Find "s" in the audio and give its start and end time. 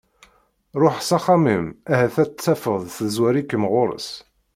1.01-1.09